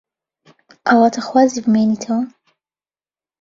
ئاواتەخوازی 0.87 1.63
بمێنیتەوە؟ 1.65 2.21